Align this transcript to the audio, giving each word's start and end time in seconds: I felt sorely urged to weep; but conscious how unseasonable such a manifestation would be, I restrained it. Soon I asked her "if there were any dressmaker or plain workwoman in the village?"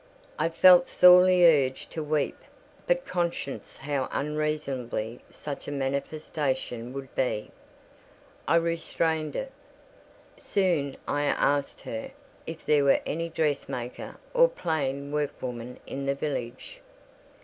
I 0.39 0.49
felt 0.49 0.87
sorely 0.87 1.45
urged 1.45 1.91
to 1.91 2.01
weep; 2.03 2.35
but 2.87 3.05
conscious 3.05 3.77
how 3.77 4.09
unseasonable 4.11 5.19
such 5.29 5.67
a 5.67 5.71
manifestation 5.71 6.91
would 6.93 7.13
be, 7.13 7.51
I 8.47 8.55
restrained 8.55 9.35
it. 9.35 9.51
Soon 10.37 10.97
I 11.07 11.25
asked 11.25 11.81
her 11.81 12.09
"if 12.47 12.65
there 12.65 12.83
were 12.83 13.01
any 13.05 13.29
dressmaker 13.29 14.15
or 14.33 14.49
plain 14.49 15.11
workwoman 15.11 15.77
in 15.85 16.07
the 16.07 16.15
village?" 16.15 16.81